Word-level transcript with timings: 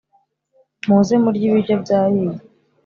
muze 0.87 1.15
murye 1.23 1.45
ibiryo 1.49 1.75
byahiye 1.83 2.37